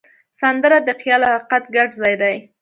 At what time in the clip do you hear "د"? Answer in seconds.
0.87-0.89